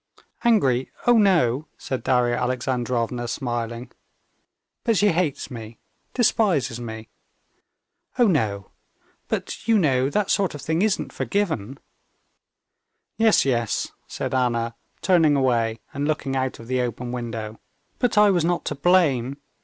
"Angry? 0.43 0.89
Oh, 1.05 1.15
no!" 1.19 1.67
said 1.77 2.01
Darya 2.01 2.33
Alexandrovna, 2.35 3.27
smiling. 3.27 3.91
"But 4.83 4.97
she 4.97 5.09
hates 5.09 5.51
me, 5.51 5.77
despises 6.15 6.79
me?" 6.79 7.09
"Oh, 8.17 8.25
no! 8.25 8.71
But 9.27 9.67
you 9.67 9.77
know 9.77 10.09
that 10.09 10.31
sort 10.31 10.55
of 10.55 10.61
thing 10.63 10.81
isn't 10.81 11.13
forgiven." 11.13 11.77
"Yes, 13.17 13.45
yes," 13.45 13.91
said 14.07 14.33
Anna, 14.33 14.75
turning 15.03 15.35
away 15.35 15.81
and 15.93 16.07
looking 16.07 16.35
out 16.35 16.57
of 16.59 16.65
the 16.65 16.81
open 16.81 17.11
window. 17.11 17.59
"But 17.99 18.17
I 18.17 18.31
was 18.31 18.43
not 18.43 18.65
to 18.65 18.73
blame. 18.73 19.37